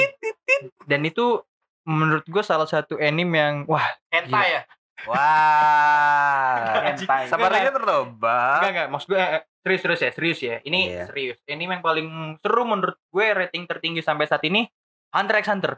[0.83, 1.41] Dan itu
[1.83, 4.61] menurut gue salah satu anime yang wah Hentai ya.
[5.07, 6.77] Wah.
[6.87, 7.25] Hentai.
[7.27, 8.37] Sabarnya tertoba.
[8.59, 11.03] enggak enggak maksud gue eh, serius serius ya serius ya ini Iya.
[11.05, 14.63] serius anime yang paling seru menurut gue rating tertinggi sampai saat ini
[15.09, 15.73] Hunter x Hunter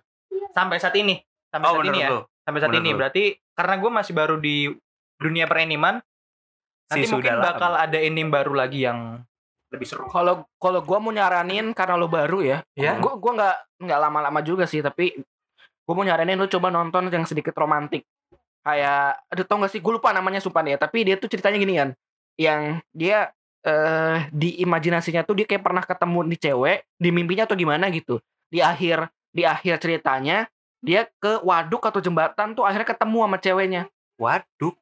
[0.50, 2.20] sampai saat ini sampai Oh saat ini ya lu?
[2.40, 2.98] sampai saat Menurut ini lu?
[2.98, 4.56] berarti karena gue masih baru di
[5.16, 5.96] dunia peraniman
[6.86, 9.22] nanti Si mungkin bakal ada anime baru lagi yang
[9.70, 12.58] lebih seru Kalau kalau gua mau nyaranin karena lo baru ya.
[12.74, 15.14] ya Gua gua nggak nggak lama-lama juga sih, tapi
[15.86, 18.06] gua mau nyaranin lo coba nonton yang sedikit romantik.
[18.60, 21.74] Kayak aduh tau gak sih gue lupa namanya sumpah deh, tapi dia tuh ceritanya gini
[21.80, 21.90] kan.
[22.36, 27.56] Yang dia eh di imajinasinya tuh dia kayak pernah ketemu di cewek di mimpinya atau
[27.56, 28.20] gimana gitu.
[28.52, 30.48] Di akhir di akhir ceritanya
[30.84, 33.84] dia ke waduk atau jembatan tuh akhirnya ketemu sama ceweknya.
[34.20, 34.76] Waduh.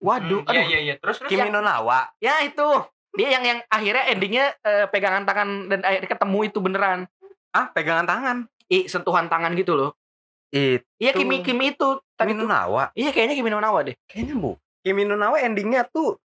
[0.00, 2.08] Waduh, Hmm, iya iya iya terus terus Kimi no Nawa.
[2.24, 2.64] Ya itu.
[3.12, 6.98] Dia yang yang akhirnya endingnya eh, pegangan tangan dan akhirnya ketemu itu beneran.
[7.50, 8.36] Ah, pegangan tangan.
[8.70, 9.90] I sentuhan tangan gitu loh.
[10.48, 12.50] Itu Iya Kimi Kimi itu Kimi no tuh.
[12.50, 12.90] Nawa.
[12.92, 13.94] Iya kayaknya Kimi no Nawa deh.
[14.06, 14.54] Kayaknya bu.
[14.80, 16.18] Kimi no Nawa endingnya tuh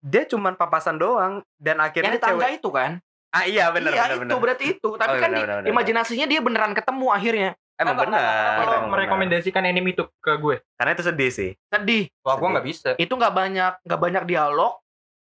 [0.00, 2.56] dia cuman papasan doang dan akhirnya Yang di tangga cewek.
[2.56, 2.90] itu kan?
[3.30, 4.38] Ah iya benar iya benar itu benar.
[4.40, 4.88] berarti itu.
[4.96, 5.60] Tapi Oh, kan benar, di benar.
[5.68, 7.50] imajinasinya dia beneran ketemu akhirnya.
[7.76, 8.60] Emang benar.
[8.60, 8.88] benar.
[8.88, 11.50] merekomendasikan anime itu ke gue Karena itu sedih sih.
[11.66, 12.08] Sedih.
[12.20, 14.79] wah gue nggak bisa Itu nggak banyak nggak banyak dialog.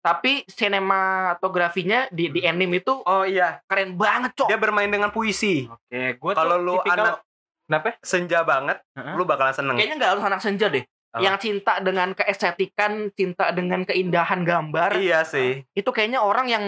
[0.07, 4.47] Tapi sinematografinya di di anime itu Oh iya, keren banget cok.
[4.47, 5.67] dia bermain dengan puisi.
[5.67, 7.27] oke gue Kalau lu anak
[7.67, 9.15] kenapa senja banget, Heeh.
[9.19, 9.75] lu bakalan seneng.
[9.75, 10.87] Kayaknya nggak harus anak senja deh.
[11.11, 11.23] Apa?
[11.23, 14.95] Yang cinta dengan keestetikan, cinta dengan keindahan gambar.
[14.95, 15.67] Iya sih.
[15.73, 16.65] itu kayaknya orang yang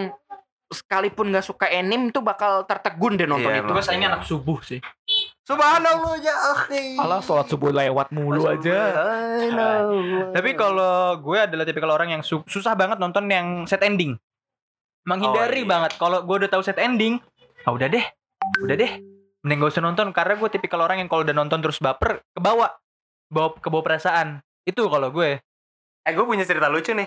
[0.69, 3.73] sekalipun nggak suka anime tuh bakal tertegun deh nonton Iya, itu.
[3.73, 4.83] gue sayangnya anak subuh sih
[5.49, 7.01] Subhanallah ya akhi.
[7.01, 10.29] Alah sholat subuh lewat mulu Subhanallah.
[10.31, 14.21] Tapi kalau gue adalah tipikal orang yang su- susah banget nonton yang set ending.
[15.03, 15.71] Menghindari Oh, iya.
[15.71, 15.93] banget.
[15.97, 17.17] Kalau gue udah tahu set ending,
[17.65, 18.05] ah udah deh.
[18.61, 18.93] Udah deh.
[19.39, 22.75] mending gak usah nonton karena gue tipikal orang yang kalau udah nonton terus baper kebawa
[23.25, 24.29] bawa kebawa perasaan
[24.65, 25.39] itu kalau gue
[26.03, 27.07] Eh gue punya cerita lucu nih.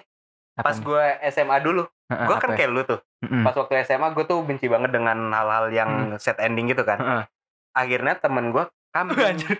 [0.54, 0.82] Pas Apa nih?
[0.82, 2.58] gue SMA dulu, gue kan ya?
[2.58, 3.00] kayak lu tuh.
[3.42, 7.28] Pas waktu SMA gue tuh benci banget dengan hal-hal yang set ending gitu kan.
[7.72, 9.24] Akhirnya temen gue kambing.
[9.36, 9.58] Anjir,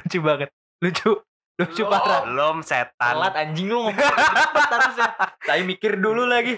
[0.00, 0.48] lucu banget
[0.78, 1.10] lucu
[1.58, 3.12] lucu Lo- parah Belum setan.
[3.12, 5.08] telat anjing lu ngomong cepet harusnya
[5.42, 6.56] saya mikir dulu lagi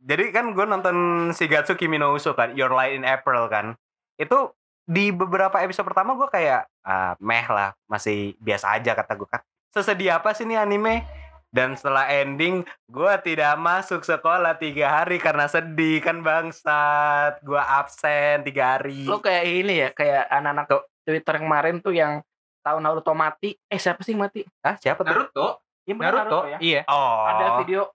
[0.00, 0.96] Jadi kan gue nonton
[1.36, 3.76] Shigatsu Kimi no Uso kan, Your Light in April kan.
[4.16, 4.56] Itu
[4.88, 9.44] di beberapa episode pertama gue kayak ah, meh lah, masih biasa aja kata gue kan.
[9.76, 11.04] Sesedih apa sih nih anime?
[11.50, 17.42] Dan setelah ending, gue tidak masuk sekolah tiga hari karena sedih kan bangsat.
[17.42, 19.02] Gue absen tiga hari.
[19.02, 22.22] Lo kayak ini ya, kayak anak-anak Twitter kemarin tuh yang
[22.62, 23.58] tahu Naruto mati.
[23.66, 24.46] Eh siapa sih yang mati?
[24.62, 25.10] Hah, siapa tuh?
[25.10, 25.48] Naruto
[25.88, 26.58] Ya, bener Naruto ya.
[26.62, 27.26] iya Oh.
[27.26, 27.90] Ada video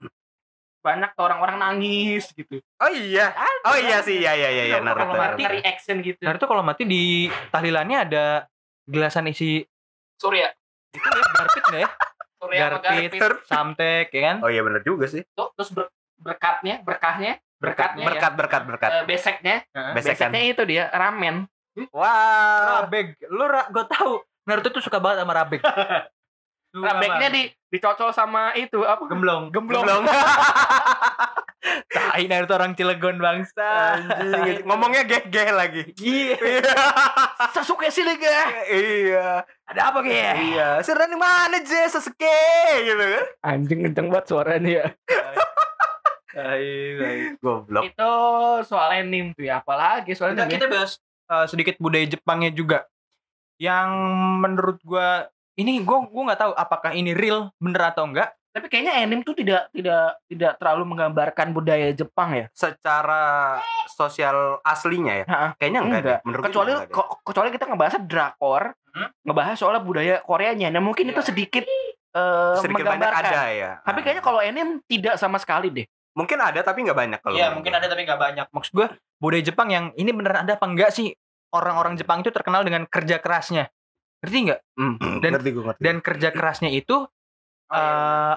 [0.84, 2.60] banyak tuh orang-orang nangis gitu.
[2.78, 3.32] Oh iya.
[3.66, 5.06] Oh iya sih, iya iya iya, iya Naruto Naruto.
[5.08, 5.56] kalau Mati Naruto.
[5.64, 6.20] reaction gitu.
[6.22, 7.04] Naruto kalau mati di
[7.56, 8.26] tahlilannya ada
[8.84, 9.64] gelasan isi
[10.20, 10.52] Surya.
[10.92, 11.90] itu ya garpit nggak ya
[12.46, 13.46] Surya sama garpit Garpit.
[13.46, 15.22] samtek ya kan Oh iya bener juga sih.
[15.32, 18.08] Tuh, terus ber- berkatnya, berkahnya, berkatnya ya.
[18.08, 18.90] Berkat berkat berkat.
[18.92, 19.56] Eh, beseknya,
[19.92, 20.32] Besekan.
[20.32, 21.50] beseknya itu dia ramen.
[21.92, 22.82] Wah.
[22.82, 25.60] Rabeg, lu ra gue tahu Naruto tuh suka banget sama Rabeg.
[26.76, 27.32] Rabeknya banget.
[27.32, 29.04] di dicocol sama itu apa?
[29.08, 29.48] gemblong.
[29.52, 29.84] Gemblong.
[29.84, 30.04] Belum.
[31.96, 33.98] Tai Naruto orang Cilegon bangsa.
[34.22, 35.84] Anjing, ngomongnya geh-geh lagi.
[35.98, 36.62] Iya.
[37.56, 38.70] Sasuke sini ga?
[38.70, 39.42] iya.
[39.66, 40.14] Ada apa ge?
[40.14, 40.84] Iya.
[40.86, 42.40] Sudah di mana Je Sasuke
[42.86, 43.26] gitu kan.
[43.42, 44.86] Anjing kenceng banget suaranya ya.
[46.36, 47.20] Tai, tai.
[47.40, 47.84] Goblok.
[47.88, 48.14] Itu
[48.68, 49.64] soal anime tuh ya.
[49.64, 50.52] Apalagi soal anime.
[50.52, 51.00] kita bahas
[51.32, 52.86] uh, sedikit budaya Jepangnya juga.
[53.56, 53.90] Yang
[54.44, 58.32] menurut gua ini gua gua nggak tahu apakah ini real bener atau enggak.
[58.52, 62.46] Tapi kayaknya anime tuh tidak tidak tidak terlalu menggambarkan budaya Jepang ya.
[62.56, 65.26] Secara sosial aslinya ya.
[65.28, 65.48] Ha-ha.
[65.58, 66.16] Kayaknya enggak, Enggak.
[66.16, 66.20] deh.
[66.24, 68.64] Menurut gue kecuali enggak ko- kecuali kita ngebahas drakor,
[68.96, 69.10] Hmm?
[69.22, 70.72] ngebahas soal budaya Koreanya.
[70.72, 71.28] Nah, mungkin itu Iya.
[71.28, 71.64] sedikit
[72.16, 73.28] eh, sedikit banyak menggambarkan.
[73.28, 73.72] ada ya.
[73.84, 75.88] Tapi kayaknya kalau anime tidak sama sekali deh.
[76.16, 77.36] mungkin ada tapi nggak banyak kalau.
[77.36, 78.48] Iya, mungkin ada tapi nggak banyak.
[78.48, 78.88] Maksud gua
[79.20, 81.12] budaya Jepang yang ini beneran ada apa enggak sih?
[81.52, 83.68] Orang-orang Jepang itu terkenal dengan kerja kerasnya.
[84.26, 84.60] Ngerti nggak?
[84.74, 85.82] Hmm, Dan- ngerti gue ngerti.
[85.82, 87.06] Dan kerja kerasnya itu
[87.66, 88.36] Oh, iya, eh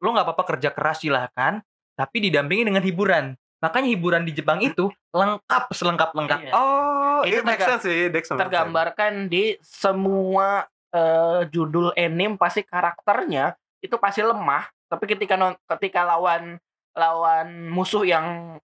[0.00, 1.64] lo nggak apa-apa kerja keras silahkan,
[1.94, 3.32] tapi didampingi dengan hiburan.
[3.58, 6.40] Makanya hiburan di Jepang itu lengkap selengkap lengkap.
[6.42, 6.52] Iya.
[6.52, 8.12] oh, Itu make terga- sense sih, Dex.
[8.12, 8.36] make sense.
[8.38, 16.04] tergambarkan di semua eh, judul anime pasti karakternya itu pasti lemah tapi ketika non ketika
[16.04, 16.60] lawan
[16.94, 18.26] lawan musuh yang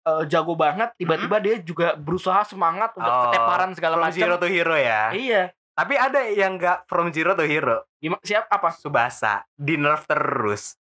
[0.03, 4.43] eh, jago banget tiba-tiba dia juga berusaha semangat untuk Oh, keteparan segala From Zero macam
[4.43, 5.03] to Hero ya.
[5.13, 5.43] iya
[5.81, 7.89] Tapi ada yang nggak From Zero to Hero.
[7.97, 10.77] gimana siap apa Subasa di nerf terus.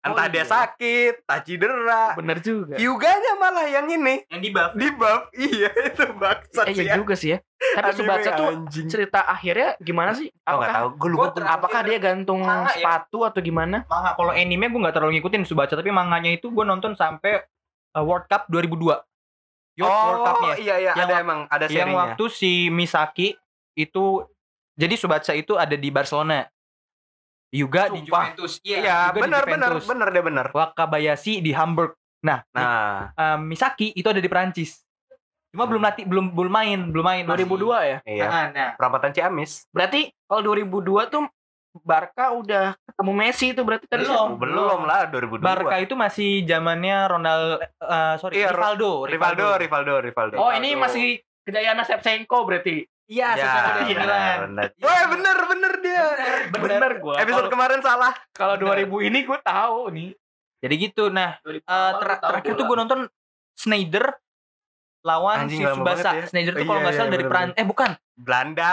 [0.00, 0.48] Entah Oh, dia iya.
[0.48, 2.16] sakit, tak cedera.
[2.16, 4.70] bener juga Hyuganya malah yang ini Yang di buff.
[4.74, 5.22] di buff.
[5.30, 6.80] Iya, itu bangsat eh, sih.
[6.80, 6.94] iya ya.
[6.96, 8.86] juga sih ya tapi Anime Subatsa tuh anjing.
[8.88, 10.88] cerita akhirnya gimana sih Oh, nggak apakah tahu.
[10.96, 11.24] Gue lupa.
[11.30, 12.72] Gua apakah dia gantung Manga ya?
[12.72, 16.64] sepatu atau gimana Manga kalau anime gue nggak terlalu ngikutin Subatsa tapi manganya itu gue
[16.64, 17.44] nonton sampai
[17.92, 18.96] uh, World Cup 2002.
[19.76, 20.54] Yo, World Oh, Cup-nya.
[20.56, 21.98] iya iya Yang ada emang ada Yang serinya.
[22.00, 23.28] waktu si Misaki
[23.76, 24.04] itu
[24.80, 26.48] jadi Subatsa itu ada di Barcelona.
[27.52, 28.00] Juga di.
[28.06, 28.62] Juventus.
[28.64, 30.46] Iya, di benar benar benar deh benar.
[30.56, 31.92] Wakabayashi di Hamburg.
[32.24, 34.80] Nah, Nah, uh, Misaki itu ada di Perancis.
[35.50, 37.24] Cuma belum latih, belum belum main, belum main.
[37.26, 37.42] masih.
[37.42, 38.26] 2002 ya iya.
[38.30, 38.70] Ah, nah.
[38.78, 39.66] Perapatan Ciamis.
[39.74, 41.26] berarti kalau 2002 tuh
[41.82, 44.34] Barca udah ketemu Messi itu berarti tadi Belum.
[44.34, 44.42] siapa?
[44.42, 45.42] Belum lah 2002.
[45.42, 50.34] Barca itu masih zamannya Ronald uh, sorry Iya, Rivaldo, Rivaldo, Rivaldo, Rivaldo.
[50.38, 52.86] Oh ini masih kejayaan Shevchenko berarti.
[53.10, 53.42] Iya, Ya,
[54.46, 54.70] benar.
[54.70, 54.70] Iya.
[54.78, 56.04] Wah, bener bener dia.
[56.48, 57.18] Bener gua.
[57.18, 58.14] Episode Kalau- kemarin salah.
[58.30, 58.86] Kalau Bener.
[58.86, 60.10] 2000 ini gue tahu nih.
[60.60, 61.10] Jadi gitu.
[61.10, 63.00] Nah, 2000 Eh, awal ter- terakhir tuh gue nonton
[63.52, 64.04] Snyder
[65.02, 66.10] lawan Anjing, si Subasa.
[66.14, 66.24] ya.
[66.24, 67.50] Snyder tuh Oh, kalau iya, nggak salah iya, dari bener-bener.
[67.50, 68.72] Peran eh bukan Belanda.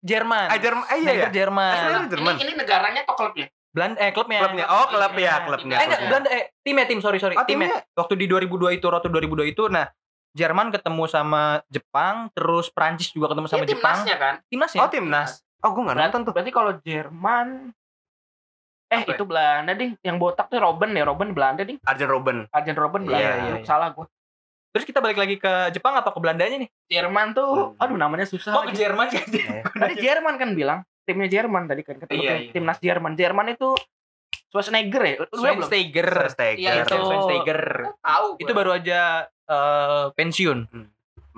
[0.00, 0.46] Jerman.
[0.48, 0.84] Ah, Jerman.
[0.84, 1.30] Ah, iya Snyder ya.
[1.34, 1.74] Jerman.
[1.74, 2.32] Snyder Jerman.
[2.32, 3.46] Ini, ini negaranya atau klubnya?
[3.68, 4.38] Belanda eh klubnya.
[4.40, 4.66] Klubnya.
[4.66, 5.38] Oh, klub ya, Klubnya.
[5.44, 5.76] klubnya.
[5.76, 6.08] Eh enggak, klubnya.
[6.08, 7.68] Belanda eh timnya tim sorry sorry Oh, timnya.
[7.68, 7.80] timnya.
[7.92, 9.86] Waktu di 2002 itu waktu 2002 itu nah
[10.30, 13.96] Jerman ketemu sama Jepang, terus Prancis juga ketemu sama Ini Jepang.
[13.96, 14.34] timnasnya kan?
[14.46, 14.80] Timnasnya.
[14.80, 15.30] Oh, timnas.
[15.58, 16.32] Oh, gue nggak Berarti, nonton tuh.
[16.32, 17.48] berarti kalau Jerman
[18.88, 19.16] Eh Apa ya?
[19.16, 21.76] itu Belanda ding, yang botak tuh Robben ya, Robben Belanda ding.
[21.84, 22.48] Arjen Robben.
[22.48, 23.20] Arjen Robben Belanda.
[23.20, 23.66] Iya, iya, Aduh, iya.
[23.66, 24.06] Salah gue.
[24.68, 26.70] Terus kita balik lagi ke Jepang apa ke Belandanya nih?
[26.88, 27.82] Jerman tuh, Hmm.
[27.84, 28.52] aduh namanya susah.
[28.54, 28.72] Oh, ke.
[28.72, 29.20] Jerman sih.
[29.74, 32.52] Tadi Jerman kan bilang, timnya Jerman tadi kan ketemu Iya, tim- iya.
[32.56, 33.12] timnas Jerman.
[33.12, 33.68] Jerman itu
[34.48, 35.14] Schwarzenegger ya?
[35.20, 35.36] Belum?
[35.36, 36.08] Schweinsteiger.
[36.08, 36.56] Schweinsteiger.
[36.56, 36.96] Iya, itu.
[36.96, 37.60] Schweinsteiger.
[38.00, 38.26] Tahu.
[38.40, 40.58] Itu baru aja eh, pensiun.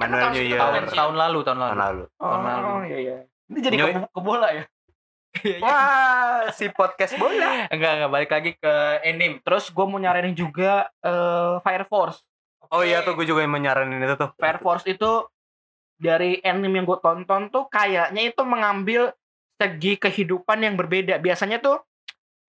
[0.01, 0.61] Manuel Tahun New segitu Year.
[0.61, 1.71] Tahun tahun lalu, tahun lalu.
[1.71, 2.05] Tahun lalu.
[2.19, 2.67] tahun lalu.
[2.67, 3.17] Oh iya iya.
[3.51, 4.65] Ini jadi ke, ke bola ya?
[5.63, 7.71] Wah, si podcast bola.
[7.71, 8.73] Enggak, enggak balik lagi ke
[9.07, 9.39] anime.
[9.47, 12.25] Terus gue mau nyaranin juga eh, Fire Force.
[12.71, 14.31] Oh iya tuh gue juga yang menyaranin itu tuh.
[14.39, 15.27] Fire Force itu
[16.01, 19.13] dari anime yang gue tonton tuh kayaknya itu mengambil
[19.61, 21.21] segi kehidupan yang berbeda.
[21.21, 21.79] Biasanya tuh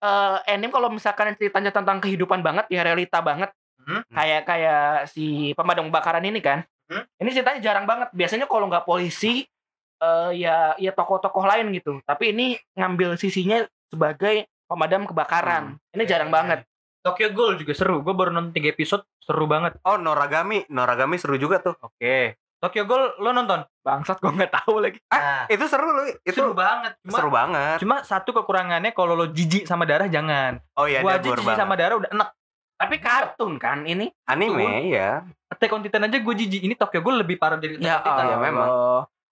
[0.02, 3.54] eh anime kalau misalkan ceritanya tentang kehidupan banget ya realita banget.
[3.82, 4.02] Hmm.
[4.10, 6.62] Kayak kayak si pemadam kebakaran ini kan.
[6.90, 7.04] Hmm.
[7.18, 8.08] Ini ceritanya jarang banget.
[8.14, 9.46] Biasanya kalau nggak polisi
[10.02, 12.02] eh ya ya tokoh-tokoh lain gitu.
[12.02, 15.78] Tapi ini ngambil sisinya sebagai pemadam kebakaran.
[15.94, 16.66] Ini jarang banget.
[17.02, 17.98] Tokyo Ghoul juga seru.
[18.00, 19.74] Gue baru nonton 3 episode, seru banget.
[19.82, 20.62] Oh, Noragami.
[20.70, 21.74] Noragami seru juga tuh.
[21.82, 22.38] Oke.
[22.62, 23.66] Tokyo Ghoul lo nonton?
[23.82, 25.02] Bangsat gue nggak tahu lagi.
[25.10, 26.06] Nah, Itu seru loh.
[26.22, 26.94] Itu seru banget.
[27.02, 27.76] Cuma, seru banget.
[27.82, 30.62] cuma satu kekurangannya kalau lo jijik sama darah jangan.
[30.78, 31.58] Oh iya, aja gore jijik banget.
[31.58, 32.28] sama darah udah enak.
[32.82, 34.10] Tapi kartun kan ini.
[34.26, 35.22] Anime ya.
[35.46, 36.60] Attack on Titan aja gue jijik.
[36.60, 38.24] Ini Tokyo Ghoul lebih parah dari Attack Ya, on Titan.
[38.24, 38.68] ya, memang.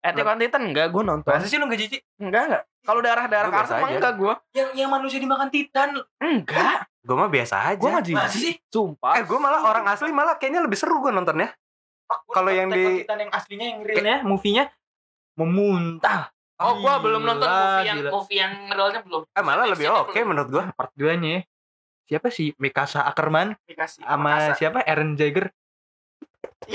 [0.01, 1.33] Attack on Titan enggak gue nonton.
[1.33, 2.01] Masa sih lo gak jijik?
[2.17, 2.63] Enggak enggak.
[2.81, 4.35] Kalau darah-darah Gua biasa kartun mah enggak gue.
[4.55, 5.89] Yang yang manusia dimakan Titan.
[6.17, 6.79] Enggak.
[7.01, 7.77] Gue mah biasa aja.
[7.77, 8.41] Gue nggak Masa jijik.
[8.41, 8.55] sih?
[8.69, 9.13] Sumpah.
[9.17, 11.51] Eh, gue malah orang asli malah kayaknya lebih seru gue nontonnya.
[12.29, 14.65] Kalau yang di- Titan yang aslinya yang realnya, movie-nya
[15.35, 16.31] memuntah.
[16.57, 18.11] Oh, gue belum nonton movie yang gila.
[18.13, 19.23] movie yang realnya belum.
[19.27, 20.65] Eh, malah lebih oke menurut gue.
[20.71, 21.41] Part 2-nya.
[22.11, 22.51] Siapa sih?
[22.59, 24.83] Mikasa Ackerman Dikasih sama siapa?
[24.83, 25.55] Aaron Jagger.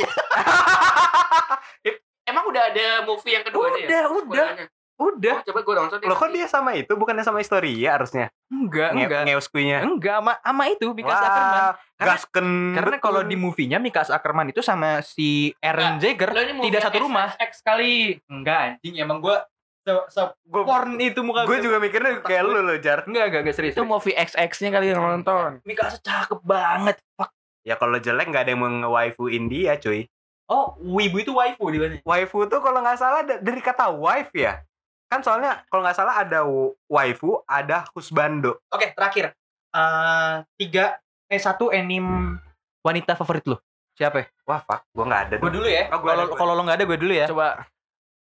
[2.26, 3.86] Emang udah ada movie yang keduanya ya?
[3.86, 4.48] Udah, udah.
[4.96, 5.44] Udah.
[5.44, 6.08] Oh, coba gue nonton deh.
[6.08, 8.32] Loh kok dia sama itu bukannya sama Historia harusnya?
[8.48, 9.22] Enggak, Nge enggak.
[9.28, 9.78] Ngeuskuinya.
[9.84, 11.52] Enggak, sama, sama itu Mikasa Ackerman.
[11.52, 12.48] Wah, Karena- gasken.
[12.80, 16.98] Karena kalau di movie-nya Mikasa Ackerman itu sama si Aaron Lo ini movie tidak satu
[17.04, 17.36] rumah.
[17.36, 17.96] XX kali.
[18.32, 19.44] Enggak anjing, emang gua
[19.86, 21.62] se, se gue porn itu muka gue gua.
[21.62, 23.06] juga mikirnya kayak lu loh, Jar.
[23.06, 23.74] Enggak, enggak, enggak serius.
[23.78, 25.62] Itu movie XX-nya kali yang nonton.
[25.62, 26.98] Mikasa cakep banget.
[27.14, 27.30] Fuck.
[27.62, 30.10] Ya kalau jelek nggak ada yang mau nge-waifuin dia, cuy.
[30.46, 31.98] Oh, wibu itu waifu di mana?
[32.02, 34.62] Waifu tuh kalau nggak salah da- dari kata wife ya.
[35.06, 36.46] Kan soalnya kalau nggak salah ada
[36.86, 38.62] waifu, ada husbando.
[38.70, 39.34] Oke, terakhir.
[39.70, 42.38] Eh, tiga eh satu anime
[42.82, 43.58] wanita favorit lu.
[43.96, 44.22] Siapa?
[44.22, 44.26] ya?
[44.46, 45.36] Wah, fuck, gua nggak ada.
[45.40, 45.90] Gue dulu ya.
[45.90, 47.26] Oh, Kalau kalau lo nggak ada gue dulu ya.
[47.26, 47.66] Coba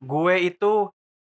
[0.00, 0.72] Gue itu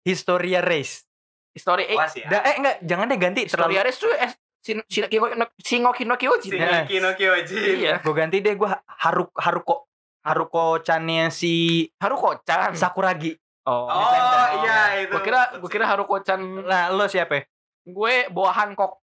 [0.01, 1.05] Historia Race.
[1.51, 2.23] Story eh, Wah, sih.
[2.23, 3.41] Da, eh enggak, jangan deh ganti.
[3.45, 3.83] Story Terlalu.
[3.83, 6.51] Ares tuh eh, Shin- Shin- Kino- Shingeki no Kyojin.
[6.53, 7.75] Shingeki no Kyojin.
[7.77, 7.93] Iya.
[7.99, 8.55] Gue ganti deh.
[8.55, 9.75] Gue Haruko Haruko
[10.21, 12.71] Haruko Channya si Haruko-chan.
[12.73, 13.35] Sakuragi.
[13.61, 15.11] Oh, Oh, iya itu.
[15.11, 17.35] Gue kira gue kira Haruko-chan Nah, lo siapa?
[17.35, 17.43] ya?
[17.81, 19.01] gue bawa Hancock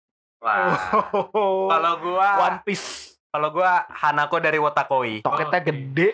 [0.40, 0.72] Wah.
[1.68, 3.20] Kalau gua One Piece.
[3.29, 5.20] kalau gua Hanako dari Wotakoi.
[5.20, 5.68] Toketnya Oke.
[5.68, 6.09] gede.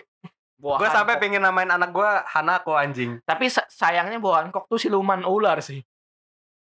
[0.57, 3.21] Gue sampai pengen namain anak gua Hanako anjing.
[3.21, 5.85] Tapi sa- sayangnya bawa Hancock tuh siluman ular sih.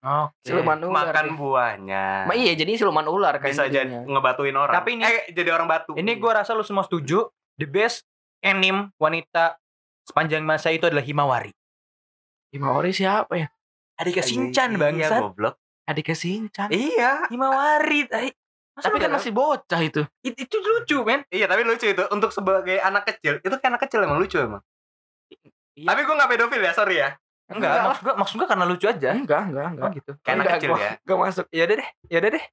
[0.03, 0.35] Oke.
[0.43, 1.13] Siluman ular.
[1.13, 1.37] Makan deh.
[1.37, 2.07] buahnya.
[2.25, 3.47] Ma iya jadi siluman ular kan.
[3.47, 4.75] Bisa jadi ngebatuin orang.
[4.75, 5.93] Tapi ini- eh jadi orang batu.
[5.93, 7.29] Ini gue rasa lu semua setuju.
[7.55, 8.09] The best
[8.41, 9.61] anime wanita
[10.03, 11.53] sepanjang masa itu adalah Himawari.
[12.51, 13.49] Himawari siapa ya?
[13.95, 15.21] Adiknya Shinchan Iya, bangsat.
[15.21, 15.55] goblok.
[15.85, 16.69] Adiknya Shinchan.
[16.69, 17.29] Iya.
[17.29, 18.09] Himawari.
[18.73, 20.03] Masa Tapi kan masih bocah itu.
[20.25, 21.21] It- itu lucu men.
[21.29, 23.37] Iya, tapi lucu itu untuk sebagai anak kecil.
[23.39, 24.65] Itu kayak anak kecil emang lucu emang.
[25.73, 25.89] Iya.
[25.89, 27.11] Tapi gue gak pedofil ya, sorry ya.
[27.53, 29.11] Enggak, maksud gue maksud gue karena lucu aja.
[29.13, 29.85] Enggak, enggak, enggak.
[29.85, 30.13] Oh gitu.
[30.21, 30.93] Kayak anak Enggak, kecil gua- ya.
[31.05, 31.47] Gak masuk.
[31.53, 32.45] Ya udah deh, ya udah deh.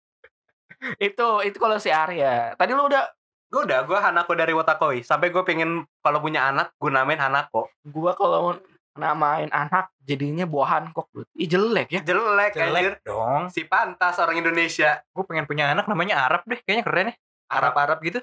[0.97, 2.55] Itu itu kalau si Arya.
[2.55, 3.03] Tadi lu udah
[3.49, 5.01] Gue udah, gue Hanako dari Wotakoi.
[5.01, 7.65] Sampai gue pengen kalau punya anak, gue namain Hanako.
[7.81, 8.53] gua kalau
[8.97, 11.07] namain anak jadinya buah Hancock.
[11.13, 11.23] bro.
[11.37, 12.01] Ih jelek ya.
[12.01, 12.65] Jelek, anjir.
[12.69, 13.49] Jelek dong.
[13.53, 15.03] Si pantas orang Indonesia.
[15.13, 17.15] Gue pengen punya anak namanya Arab deh, kayaknya keren ya.
[17.49, 18.19] Arab-Arab gitu.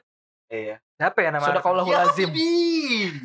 [0.47, 0.79] Iya.
[0.97, 2.15] Siapa ya nama Sadaqallahu Arab?
[2.15, 2.31] lazim.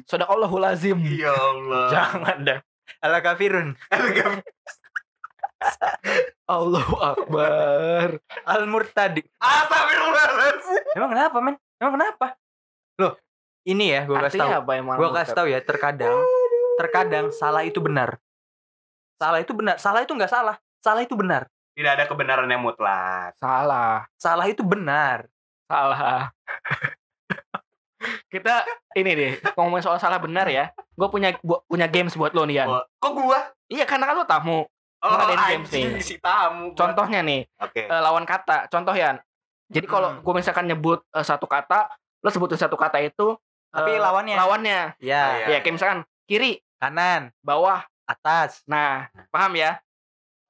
[0.10, 0.97] Sadaqallahu lazim.
[1.06, 1.86] Ya Allah.
[1.93, 2.60] Jangan deh.
[3.01, 3.77] Ala kafirun.
[6.49, 8.17] Allahu Akbar.
[8.43, 9.21] Al murtadi.
[9.38, 10.84] Astagfirullahaladzim.
[10.97, 11.56] Emang kenapa, men?
[11.77, 12.27] Emang kenapa?
[12.97, 13.13] Loh,
[13.63, 14.97] ini ya gue kasih emang?
[14.97, 16.17] Gue kasih tahu ya, terkadang
[16.82, 18.17] terkadang salah itu benar.
[19.15, 19.78] Salah itu benar.
[19.78, 20.56] Salah itu nggak salah.
[20.82, 21.46] Salah itu benar.
[21.72, 23.38] Tidak ada kebenaran yang mutlak.
[23.38, 24.10] Salah.
[24.17, 25.30] Salah itu benar.
[25.70, 26.34] Salah.
[28.28, 28.65] Kita
[28.98, 30.74] ini deh ngomongin soal salah benar ya.
[30.98, 32.67] Gue punya gua punya games buat lo nih Yan.
[32.67, 33.39] Oh, Kok gua?
[33.70, 34.65] Iya karena kan lo tamu.
[35.02, 35.17] Oh,
[35.48, 36.02] games nih.
[36.02, 36.74] si tamu.
[36.74, 36.78] gua.
[36.78, 37.86] Contohnya nih Oke.
[37.86, 38.65] eh, lawan kata.
[38.67, 39.22] Contoh Yan.
[39.72, 40.20] Jadi kalau Hmm.
[40.20, 41.88] gue misalkan nyebut eh, satu kata,
[42.20, 43.38] lo sebutin satu kata itu.
[43.70, 44.36] Tapi eh, lawannya.
[44.36, 44.80] Lawannya.
[45.00, 45.48] Ya, Iya.
[45.48, 47.86] Ya kayak misalkan kiri, kanan, bawah.
[48.10, 48.60] atas.
[48.67, 49.80] Nah, paham ya?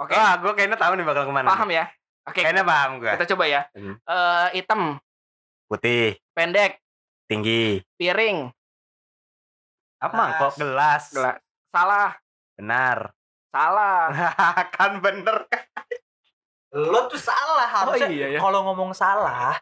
[0.01, 0.17] Oke.
[0.17, 1.45] Wah, gue kayaknya tahu nih bakal ke mana.
[1.45, 1.85] Paham ya?
[2.25, 2.41] Oke.
[2.41, 3.11] Kayaknya paham gue.
[3.13, 3.61] Kita coba ya.
[3.77, 3.95] Hmm.
[4.01, 4.97] Eh hitam,
[5.69, 6.81] Putih, pendek,
[7.29, 7.85] tinggi.
[8.01, 8.49] piring,
[10.01, 10.57] Apa mangkok?
[10.57, 11.13] Gelas.
[11.13, 11.37] gelas.
[11.69, 12.17] Salah,
[12.57, 13.13] Benar.
[13.53, 14.09] salah.
[14.75, 15.45] kan bener.
[16.73, 18.09] Lo tuh salah harusnya.
[18.09, 18.39] iya ya.
[18.41, 19.53] Kalau ngomong salah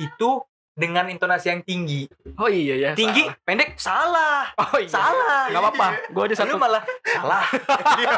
[0.00, 0.40] itu
[0.82, 2.10] dengan intonasi yang tinggi.
[2.34, 2.90] Oh iya ya.
[2.98, 3.46] Tinggi, salah.
[3.46, 4.42] pendek, salah.
[4.58, 4.90] Oh iya.
[4.90, 5.46] Salah.
[5.46, 5.88] Gak apa-apa.
[6.10, 6.58] Gue aja satu.
[6.58, 7.46] Lu malah salah.
[8.02, 8.10] Iya,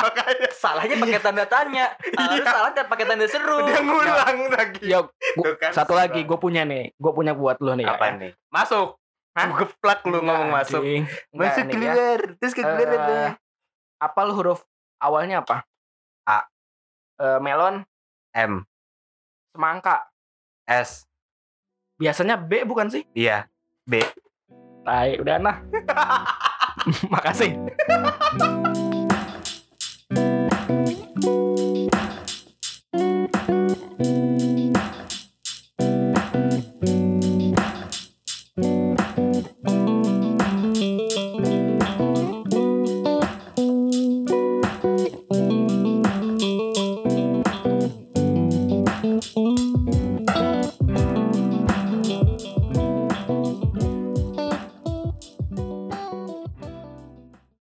[0.55, 1.21] Salahnya pakai iya.
[1.21, 1.87] tanda tanya.
[2.01, 2.45] Iya.
[2.47, 3.69] salah kan pakai tanda seru.
[3.69, 4.49] Dia ngulang ya.
[4.57, 4.81] lagi.
[4.89, 4.99] Ya,
[5.37, 6.97] gua, kan satu lagi gue punya nih.
[6.97, 7.85] Gue punya buat lo nih.
[7.85, 8.01] Ya.
[8.01, 8.13] Apa ya.
[8.17, 8.33] nih?
[8.49, 8.97] Masuk.
[9.35, 10.81] Gue Geplak lu Nggak, ngomong masuk.
[10.81, 11.05] Ding.
[11.37, 12.21] Masuk keluar.
[12.25, 12.37] Ya.
[12.41, 13.17] Terus keluar uh, eh, apa?
[14.01, 14.65] Apal huruf
[15.03, 15.69] awalnya apa?
[16.25, 16.49] A.
[17.21, 17.85] Uh, melon.
[18.33, 18.65] M.
[19.53, 20.09] Semangka.
[20.65, 21.05] S.
[22.05, 23.01] Biasanya B bukan sih?
[23.17, 23.49] Iya,
[23.89, 24.05] B.
[24.85, 25.57] baik udah nah.
[27.17, 27.57] Makasih.